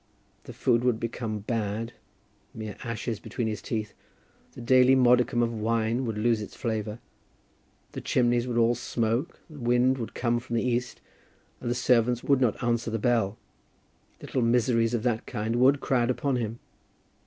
[0.45, 1.93] The food would become bad,
[2.55, 3.93] mere ashes between his teeth,
[4.53, 6.97] the daily modicum of wine would lose its flavour,
[7.91, 11.01] the chimneys would all smoke, the wind would come from the east,
[11.59, 13.37] and the servants would not answer the bell.
[14.19, 16.57] Little miseries of that kind would crowd upon him.